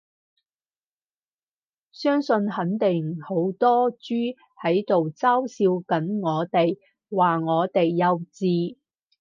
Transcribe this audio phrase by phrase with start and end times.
[1.91, 6.79] 相信肯定好多豬喺度嘲笑緊我哋，
[7.15, 8.77] 話我哋幼稚